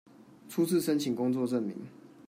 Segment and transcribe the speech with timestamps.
[0.49, 1.75] 初次申請工作證明